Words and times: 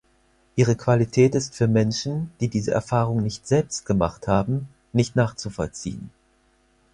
Ihre 0.55 0.75
Qualität 0.75 1.35
ist 1.35 1.53
für 1.53 1.67
Menschen, 1.67 2.31
die 2.39 2.47
diese 2.47 2.71
Erfahrung 2.71 3.21
nicht 3.21 3.47
selbst 3.47 3.85
gemacht 3.85 4.27
haben, 4.27 4.67
nicht 4.93 5.15
nachzuvollziehen. 5.15 6.09